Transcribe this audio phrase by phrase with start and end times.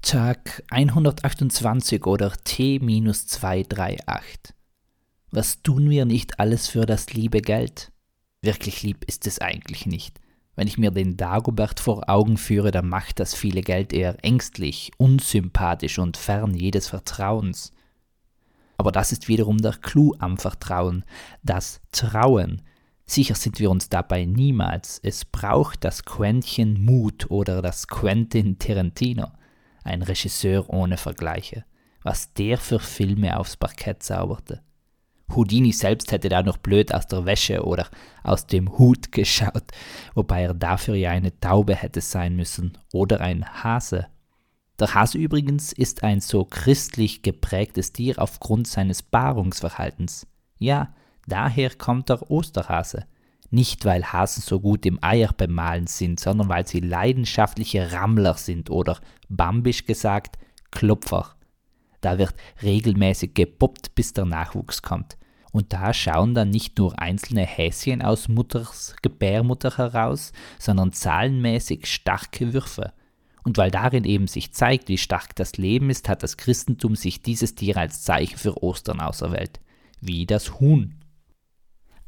[0.00, 3.98] Tag 128 oder T-238.
[5.30, 7.92] Was tun wir nicht alles für das liebe Geld?
[8.40, 10.20] Wirklich lieb ist es eigentlich nicht.
[10.54, 14.92] Wenn ich mir den Dagobert vor Augen führe, dann macht das viele Geld eher ängstlich,
[14.96, 17.72] unsympathisch und fern jedes Vertrauens.
[18.78, 21.04] Aber das ist wiederum der Clou am Vertrauen,
[21.42, 22.62] das Trauen.
[23.04, 25.00] Sicher sind wir uns dabei niemals.
[25.02, 29.32] Es braucht das Quäntchen Mut oder das Quentin Tarantino
[29.88, 31.64] ein Regisseur ohne Vergleiche.
[32.02, 34.62] Was der für Filme aufs Parkett zauberte.
[35.34, 37.88] Houdini selbst hätte da noch blöd aus der Wäsche oder
[38.22, 39.64] aus dem Hut geschaut,
[40.14, 44.06] wobei er dafür ja eine Taube hätte sein müssen oder ein Hase.
[44.78, 50.26] Der Hase übrigens ist ein so christlich geprägtes Tier aufgrund seines Paarungsverhaltens.
[50.58, 50.94] Ja,
[51.26, 53.04] daher kommt der Osterhase.
[53.50, 58.70] Nicht, weil Hasen so gut im Eier bemalen sind, sondern weil sie leidenschaftliche Rammler sind
[58.70, 58.98] oder,
[59.28, 60.38] bambisch gesagt,
[60.70, 61.34] Klopfer.
[62.00, 65.16] Da wird regelmäßig gepoppt, bis der Nachwuchs kommt.
[65.50, 72.52] Und da schauen dann nicht nur einzelne Häschen aus Mutters Gebärmutter heraus, sondern zahlenmäßig starke
[72.52, 72.92] Würfe.
[73.44, 77.22] Und weil darin eben sich zeigt, wie stark das Leben ist, hat das Christentum sich
[77.22, 79.60] dieses Tier als Zeichen für Ostern auserwählt.
[80.00, 80.94] Wie das Huhn.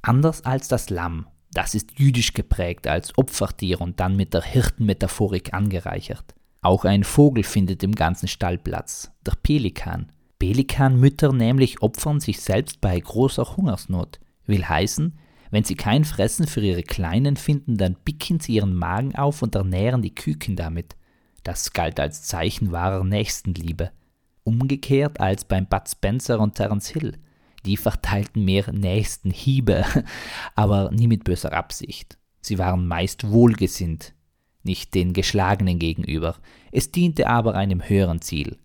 [0.02, 5.52] Anders als das Lamm, das ist jüdisch geprägt als Opfertier und dann mit der Hirtenmetaphorik
[5.52, 6.34] angereichert.
[6.62, 10.12] Auch ein Vogel findet im ganzen Stall Platz, der Pelikan.
[10.38, 14.20] Pelikanmütter nämlich opfern sich selbst bei großer Hungersnot.
[14.46, 15.18] Will heißen,
[15.50, 19.54] wenn sie kein Fressen für ihre Kleinen finden, dann picken sie ihren Magen auf und
[19.54, 20.96] ernähren die Küken damit.
[21.42, 23.90] Das galt als Zeichen wahrer Nächstenliebe.
[24.44, 27.18] Umgekehrt als beim Bud Spencer und Terence Hill
[27.64, 29.84] die verteilten mehr Nächstenhiebe,
[30.54, 32.18] aber nie mit böser Absicht.
[32.40, 34.14] Sie waren meist wohlgesinnt,
[34.62, 36.36] nicht den Geschlagenen gegenüber,
[36.72, 38.58] es diente aber einem höheren Ziel.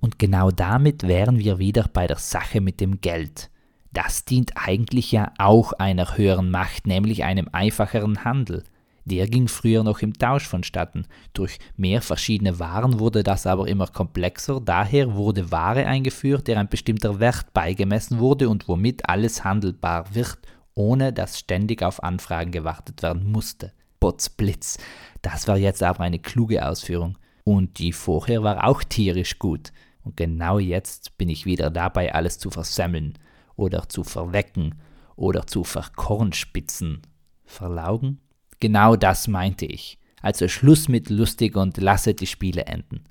[0.00, 3.50] Und genau damit wären wir wieder bei der Sache mit dem Geld.
[3.92, 8.64] Das dient eigentlich ja auch einer höheren Macht, nämlich einem einfacheren Handel.
[9.06, 11.06] Der ging früher noch im Tausch vonstatten.
[11.32, 16.68] Durch mehr verschiedene Waren wurde das aber immer komplexer, daher wurde Ware eingeführt, der ein
[16.68, 20.38] bestimmter Wert beigemessen wurde und womit alles handelbar wird,
[20.74, 23.72] ohne dass ständig auf Anfragen gewartet werden musste.
[24.00, 24.78] Potzblitz.
[25.22, 27.16] Das war jetzt aber eine kluge Ausführung.
[27.44, 29.72] Und die vorher war auch tierisch gut.
[30.02, 33.14] Und genau jetzt bin ich wieder dabei, alles zu versemmeln
[33.54, 34.74] oder zu verwecken
[35.14, 37.02] oder zu verkornspitzen.
[37.44, 38.20] Verlaugen?
[38.60, 39.98] Genau das meinte ich.
[40.22, 43.04] Also Schluss mit lustig und lasse die Spiele enden.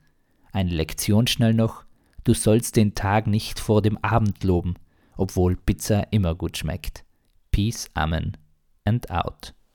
[0.51, 1.85] Eine Lektion schnell noch.
[2.23, 4.75] Du sollst den Tag nicht vor dem Abend loben,
[5.15, 7.05] obwohl Pizza immer gut schmeckt.
[7.51, 8.35] Peace, Amen
[8.85, 9.54] and out.